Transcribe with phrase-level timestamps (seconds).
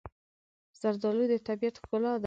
[0.79, 2.19] زردالو د طبیعت ښکلا ده.